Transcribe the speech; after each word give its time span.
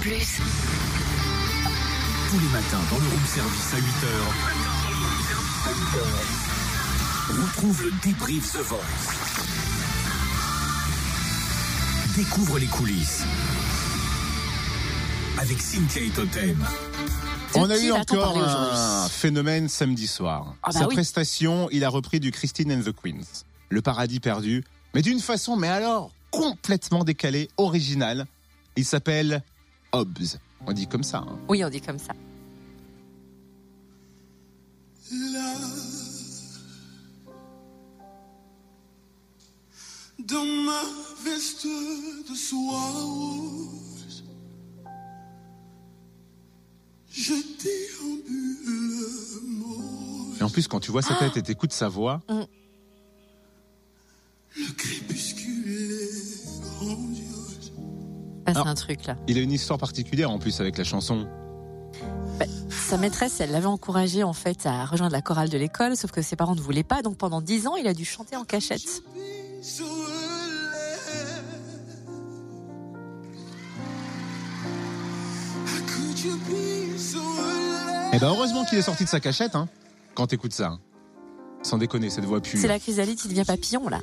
Plus. 0.00 0.40
Tous 2.30 2.38
les 2.38 2.48
matins 2.48 2.80
dans 2.90 2.98
le 2.98 3.08
room 3.08 3.24
service 3.26 3.74
à 3.74 3.78
8h. 3.78 4.08
Retrouve 7.42 7.82
le 7.84 7.92
débrief 8.02 8.52
The 8.52 8.58
Voice. 8.58 8.78
Découvre 12.16 12.58
les 12.58 12.66
coulisses. 12.66 13.24
Avec 15.38 15.60
Cynthia 15.60 16.02
et 16.02 16.10
Totem. 16.10 16.64
On 17.54 17.70
a 17.70 17.78
eu 17.78 17.92
encore 17.92 18.38
un 18.38 19.08
phénomène 19.08 19.68
samedi 19.68 20.06
soir. 20.06 20.54
Ah 20.62 20.70
bah 20.72 20.80
Sa 20.80 20.88
oui. 20.88 20.94
prestation, 20.94 21.68
il 21.70 21.84
a 21.84 21.88
repris 21.88 22.20
du 22.20 22.30
Christine 22.30 22.72
and 22.72 22.82
the 22.82 22.92
Queens. 22.92 23.44
Le 23.70 23.82
paradis 23.82 24.20
perdu, 24.20 24.64
mais 24.94 25.02
d'une 25.02 25.20
façon, 25.20 25.56
mais 25.56 25.68
alors, 25.68 26.10
complètement 26.30 27.04
décalée, 27.04 27.48
originale. 27.56 28.26
Il 28.76 28.84
s'appelle 28.84 29.42
Hobbs. 29.92 30.38
On 30.66 30.72
dit 30.72 30.86
comme 30.86 31.02
ça. 31.02 31.18
hein. 31.18 31.38
Oui, 31.48 31.64
on 31.64 31.70
dit 31.70 31.80
comme 31.80 31.98
ça. 31.98 32.12
Dans 40.18 40.44
ma 40.44 40.82
veste 41.24 41.66
de 42.28 42.34
soie 42.34 42.90
rose, 42.90 44.24
je 47.10 47.32
déambule. 47.32 48.56
Et 50.40 50.42
en 50.42 50.50
plus, 50.50 50.66
quand 50.68 50.80
tu 50.80 50.90
vois 50.90 51.02
sa 51.02 51.14
tête 51.14 51.36
et 51.36 51.42
t'écoutes 51.42 51.72
sa 51.72 51.88
voix, 51.88 52.20
Le 52.28 52.46
crépuscule 54.76 55.70
est 55.70 56.60
grandiose. 56.80 57.27
C'est 58.52 58.56
Alors- 58.56 58.66
un 58.68 58.74
truc 58.74 59.04
là. 59.06 59.16
il 59.28 59.36
a 59.38 59.40
une 59.40 59.52
histoire 59.52 59.78
particulière 59.78 60.30
en 60.30 60.38
plus 60.38 60.60
avec 60.60 60.78
la 60.78 60.84
chanson. 60.84 61.26
Sa 62.70 62.96
maîtresse, 62.96 63.40
elle 63.40 63.50
l'avait 63.50 63.66
encouragé 63.66 64.22
en 64.22 64.32
fait 64.32 64.64
à 64.64 64.86
rejoindre 64.86 65.12
la 65.12 65.20
chorale 65.22 65.48
de 65.50 65.58
l'école, 65.58 65.96
sauf 65.96 66.10
que 66.10 66.22
ses 66.22 66.36
parents 66.36 66.54
ne 66.54 66.60
voulaient 66.60 66.82
pas. 66.84 67.02
Donc 67.02 67.16
pendant 67.18 67.40
dix 67.42 67.66
ans, 67.66 67.76
il 67.76 67.86
a 67.86 67.92
dû 67.94 68.04
chanter 68.04 68.36
en 68.36 68.44
cachette. 68.44 68.80
Alive? 68.80 70.08
Eh 78.12 78.18
ben 78.18 78.28
heureusement 78.28 78.64
qu'il 78.64 78.78
est 78.78 78.82
sorti 78.82 79.04
de 79.04 79.08
sa 79.08 79.20
cachette, 79.20 79.54
hein, 79.54 79.68
quand 80.14 80.26
t'écoutes 80.26 80.52
ça. 80.54 80.68
hein. 80.68 80.80
Sans 81.62 81.76
déconner, 81.76 82.08
cette 82.08 82.24
voix 82.24 82.40
pure. 82.40 82.58
C'est 82.60 82.68
la 82.68 82.78
chrysalide 82.78 83.18
qui 83.18 83.28
devient 83.28 83.44
papillon 83.46 83.88
là. 83.88 84.00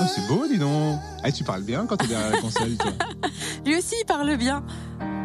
Oh, 0.00 0.04
c'est 0.14 0.26
beau, 0.26 0.46
dis 0.48 0.58
donc. 0.58 0.98
Eh, 1.24 1.32
tu 1.32 1.44
parles 1.44 1.62
bien 1.62 1.86
quand 1.86 1.96
t'es 1.96 2.06
derrière 2.06 2.30
la 2.30 2.40
console, 2.40 2.76
toi. 2.76 2.92
Lui 3.66 3.76
aussi, 3.76 3.94
il 4.00 4.06
parle 4.06 4.36
bien. 4.36 4.64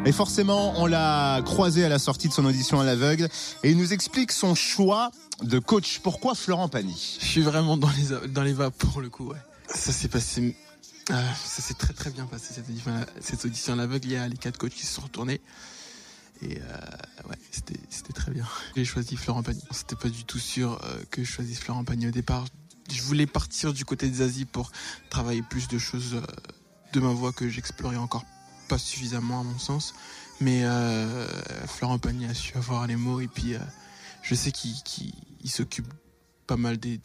Et 0.06 0.12
forcément, 0.12 0.74
on 0.80 0.86
l'a 0.86 1.42
croisé 1.46 1.84
à 1.86 1.90
la 1.90 1.98
sortie 1.98 2.28
de 2.28 2.34
son 2.34 2.46
audition 2.46 2.80
à 2.80 2.84
l'aveugle 2.84 3.28
et 3.64 3.72
il 3.72 3.78
nous 3.78 3.94
explique 3.94 4.32
son 4.32 4.54
choix 4.54 5.12
de 5.42 5.58
coach. 5.60 6.00
Pourquoi 6.04 6.36
Florent 6.36 6.70
Pagny? 6.70 7.18
Je 7.20 7.26
suis 7.26 7.42
vraiment 7.42 7.78
dans 7.78 7.90
les, 7.90 8.28
dans 8.30 8.44
les 8.44 8.54
vapes 8.54 8.78
pour 8.78 9.02
le 9.02 9.10
coup, 9.10 9.30
ouais. 9.30 9.38
Ça 9.68 9.92
s'est 9.92 10.10
passé. 10.10 10.56
euh, 11.10 11.14
ça 11.44 11.62
s'est 11.64 11.74
très 11.74 11.94
très 11.94 12.12
bien 12.12 12.26
passé 12.28 12.54
cette 12.54 12.70
audition, 12.70 12.92
cette 13.20 13.46
audition 13.46 13.74
à 13.74 13.76
l'aveugle. 13.78 14.06
Il 14.08 14.14
y 14.14 14.18
a 14.18 14.28
les 14.28 14.38
quatre 14.38 14.58
coachs 14.60 14.74
qui 14.74 14.86
se 14.86 14.94
sont 14.94 15.02
retournés. 15.02 15.42
Et 16.42 16.58
euh, 16.60 17.28
ouais, 17.30 17.38
c'était 17.50 17.80
c'était 17.90 18.14
très 18.14 18.32
bien. 18.32 18.46
J'ai 18.76 18.86
choisi 18.86 19.16
Florent 19.16 19.42
Pagny. 19.42 19.64
C'était 19.72 19.96
pas 19.96 20.10
du 20.10 20.24
tout 20.26 20.38
sûr 20.38 20.80
euh, 20.84 20.98
que 21.10 21.24
je 21.24 21.32
choisisse 21.32 21.60
Florent 21.60 21.84
Pagny 21.84 22.08
au 22.10 22.12
départ. 22.12 22.46
Je 22.92 23.02
voulais 23.02 23.26
partir 23.28 23.74
du 23.74 23.86
côté 23.86 24.10
des 24.10 24.22
Asies 24.22 24.46
pour 24.46 24.72
travailler 25.10 25.42
plus 25.42 25.68
de 25.68 25.78
choses 25.78 26.16
euh, 26.16 26.22
de 26.94 27.00
ma 27.00 27.10
voix 27.10 27.34
que 27.34 27.50
j'explorais 27.50 27.98
encore 27.98 28.26
pas 28.70 28.78
suffisamment 28.78 29.42
à 29.42 29.44
mon 29.44 29.58
sens. 29.60 29.94
Mais 30.42 30.64
euh, 30.66 31.28
Florent 31.68 31.98
Pagny 32.00 32.26
a 32.26 32.34
su 32.34 32.56
avoir 32.58 32.86
les 32.88 32.96
mots 32.96 33.22
et 33.22 33.28
puis 33.28 33.56
euh, 33.56 33.60
je 34.22 34.36
sais 34.36 34.52
qu'il 34.52 34.74
qu'il- 34.84 35.14
il 35.42 35.50
s'occupe 35.50 35.92
pas 36.48 36.58
mal 36.58 36.78
des 36.78 37.00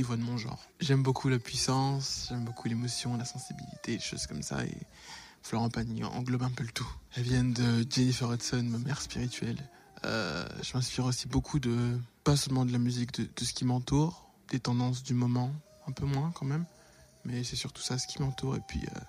voix 0.00 0.16
de 0.16 0.22
mon 0.22 0.36
genre. 0.36 0.62
J'aime 0.80 1.02
beaucoup 1.02 1.28
la 1.28 1.38
puissance, 1.38 2.26
j'aime 2.28 2.44
beaucoup 2.44 2.68
l'émotion, 2.68 3.16
la 3.16 3.24
sensibilité, 3.24 3.96
des 3.96 4.02
choses 4.02 4.26
comme 4.26 4.42
ça. 4.42 4.64
Et 4.64 4.76
Florent 5.42 5.70
Pagny 5.70 6.02
englobe 6.04 6.42
un 6.42 6.50
peu 6.50 6.64
le 6.64 6.70
tout. 6.72 6.88
Elles 7.14 7.22
viennent 7.24 7.52
de 7.52 7.86
Jennifer 7.88 8.30
Hudson, 8.32 8.62
ma 8.64 8.78
mère 8.78 9.00
spirituelle. 9.00 9.58
Euh, 10.04 10.46
je 10.62 10.72
m'inspire 10.74 11.04
aussi 11.06 11.26
beaucoup 11.28 11.58
de, 11.58 11.98
pas 12.24 12.36
seulement 12.36 12.64
de 12.66 12.72
la 12.72 12.78
musique, 12.78 13.12
de, 13.20 13.24
de 13.34 13.44
ce 13.44 13.52
qui 13.54 13.64
m'entoure, 13.64 14.25
des 14.50 14.60
tendances 14.60 15.02
du 15.02 15.14
moment, 15.14 15.50
un 15.88 15.92
peu 15.92 16.04
moins 16.06 16.30
quand 16.34 16.46
même. 16.46 16.64
Mais 17.24 17.42
c'est 17.44 17.56
surtout 17.56 17.82
ça, 17.82 17.98
ce 17.98 18.06
qui 18.06 18.20
m'entoure. 18.22 18.56
Et 18.56 18.60
puis 18.68 18.80
euh, 18.94 19.00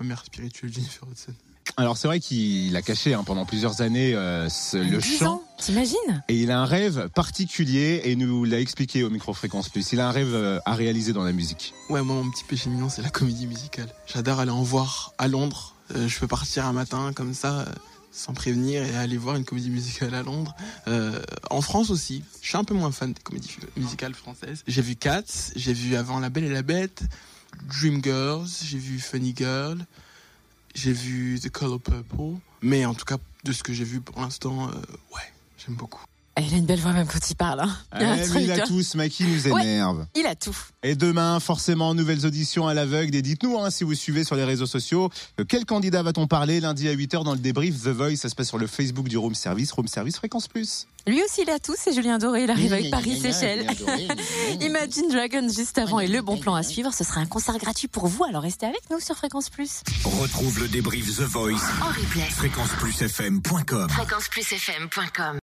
ma 0.00 0.06
mère 0.06 0.24
spirituelle, 0.24 0.72
Jennifer 0.72 1.06
Hudson. 1.10 1.32
Alors 1.76 1.98
c'est 1.98 2.08
vrai 2.08 2.18
qu'il 2.18 2.74
a 2.76 2.82
caché 2.82 3.12
hein, 3.12 3.22
pendant 3.24 3.44
plusieurs 3.44 3.82
années 3.82 4.14
euh, 4.14 4.48
ce- 4.48 4.78
le 4.78 4.96
10 4.98 5.18
chant 5.18 5.42
t'imagines 5.58 6.24
et 6.28 6.34
il 6.34 6.50
a 6.50 6.58
un 6.60 6.64
rêve 6.64 7.08
particulier 7.10 8.00
et 8.04 8.12
il 8.12 8.18
nous 8.18 8.44
l'a 8.44 8.58
expliqué 8.58 9.04
au 9.04 9.10
micro-fréquence 9.10 9.68
plus. 9.68 9.92
Il 9.92 10.00
a 10.00 10.08
un 10.08 10.10
rêve 10.10 10.34
euh, 10.34 10.58
à 10.64 10.74
réaliser 10.74 11.12
dans 11.12 11.24
la 11.24 11.32
musique. 11.32 11.74
Ouais, 11.90 12.02
moi, 12.02 12.16
mon 12.16 12.30
petit 12.30 12.44
péché 12.44 12.70
mignon, 12.70 12.88
c'est 12.88 13.02
la 13.02 13.10
comédie 13.10 13.46
musicale. 13.46 13.88
J'adore 14.06 14.40
aller 14.40 14.50
en 14.50 14.62
voir 14.62 15.12
à 15.18 15.28
Londres. 15.28 15.74
Euh, 15.94 16.08
je 16.08 16.18
peux 16.18 16.26
partir 16.26 16.64
un 16.66 16.72
matin 16.72 17.12
comme 17.14 17.34
ça, 17.34 17.60
euh, 17.60 17.66
sans 18.10 18.32
prévenir, 18.32 18.82
et 18.82 18.96
aller 18.96 19.16
voir 19.16 19.36
une 19.36 19.44
comédie 19.44 19.70
musicale 19.70 20.14
à 20.14 20.22
Londres. 20.22 20.54
Euh, 20.86 21.20
en 21.50 21.60
France 21.60 21.90
aussi. 21.90 22.24
Je 22.42 22.48
suis 22.48 22.56
un 22.56 22.64
peu 22.64 22.74
moins 22.74 22.92
fan 22.92 23.12
des 23.12 23.22
comédies 23.22 23.50
musicales 23.76 24.14
françaises. 24.14 24.64
J'ai 24.66 24.82
vu 24.82 24.96
Cats, 24.96 25.52
j'ai 25.56 25.72
vu 25.72 25.94
avant 25.94 26.18
La 26.20 26.30
Belle 26.30 26.44
et 26.44 26.52
la 26.52 26.62
Bête, 26.62 27.02
Dreamgirls, 27.68 28.48
j'ai 28.64 28.78
vu 28.78 28.98
Funny 28.98 29.34
Girl, 29.36 29.84
j'ai 30.74 30.92
vu 30.92 31.38
The 31.40 31.50
Color 31.50 31.80
Purple. 31.80 32.40
Mais 32.62 32.84
en 32.84 32.94
tout 32.94 33.04
cas, 33.04 33.18
de 33.44 33.52
ce 33.52 33.62
que 33.62 33.72
j'ai 33.72 33.84
vu 33.84 34.00
pour 34.00 34.20
l'instant, 34.20 34.68
euh, 34.68 34.72
ouais, 35.14 35.32
j'aime 35.58 35.76
beaucoup. 35.76 36.04
Il 36.40 36.54
a 36.54 36.56
une 36.56 36.66
belle 36.66 36.80
voix 36.80 36.92
même 36.92 37.06
quand 37.06 37.30
il 37.30 37.34
parle. 37.34 37.60
hein. 37.60 37.76
Il 37.98 38.04
a 38.06 38.16
Eh, 38.16 38.42
il 38.42 38.50
a 38.52 38.54
hein. 38.54 38.64
tout, 38.66 38.82
ce 38.82 38.96
mec, 38.96 39.18
il 39.20 39.26
nous 39.32 39.48
Ouais. 39.52 39.62
énerve. 39.62 40.06
Il 40.14 40.26
a 40.26 40.34
tout. 40.34 40.56
Et 40.82 40.94
demain, 40.94 41.40
forcément, 41.40 41.94
nouvelles 41.94 42.24
auditions 42.26 42.66
à 42.68 42.74
l'aveugle. 42.74 43.14
Et 43.14 43.22
dites-nous, 43.22 43.58
hein, 43.58 43.70
si 43.70 43.84
vous 43.84 43.94
suivez 43.94 44.24
sur 44.24 44.36
les 44.36 44.44
réseaux 44.44 44.66
sociaux, 44.66 45.10
de 45.36 45.42
quel 45.42 45.64
candidat 45.64 46.02
va-t-on 46.02 46.26
parler 46.26 46.60
lundi 46.60 46.88
à 46.88 46.92
8h 46.94 47.24
dans 47.24 47.32
le 47.32 47.38
débrief 47.38 47.82
The 47.82 47.88
Voice? 47.88 48.16
Ça 48.16 48.28
se 48.28 48.34
passe 48.34 48.48
sur 48.48 48.58
le 48.58 48.66
Facebook 48.66 49.08
du 49.08 49.18
Room 49.18 49.34
Service, 49.34 49.72
Room 49.72 49.88
Service 49.88 50.16
Fréquence 50.16 50.46
Plus. 50.48 50.86
Lui 51.06 51.22
aussi, 51.22 51.42
il 51.42 51.50
a 51.50 51.58
tout. 51.58 51.74
C'est 51.78 51.92
Julien 51.94 52.18
Doré. 52.18 52.44
Il 52.44 52.50
arrive 52.50 52.72
avec 52.72 52.90
Paris 52.90 53.18
Seychelles. 53.18 53.66
Imagine 54.60 55.08
Dragons 55.10 55.48
juste 55.48 55.78
avant 55.78 56.00
et 56.00 56.06
le 56.06 56.20
bon 56.22 56.36
plan 56.36 56.54
à 56.54 56.62
suivre. 56.62 56.92
Ce 56.92 57.02
sera 57.02 57.20
un 57.20 57.26
concert 57.26 57.56
gratuit 57.58 57.88
pour 57.88 58.06
vous. 58.08 58.24
Alors 58.24 58.42
restez 58.42 58.66
avec 58.66 58.82
nous 58.90 59.00
sur 59.00 59.16
Fréquence 59.16 59.48
Plus. 59.48 59.82
Retrouve 60.04 60.60
le 60.60 60.68
débrief 60.68 61.06
The 61.16 61.22
Voice. 61.22 61.54
En 61.82 61.86
replay. 61.88 62.28
Fréquenceplusfm.com 62.30 63.88
Fréquenceplusfm.com 63.88 65.36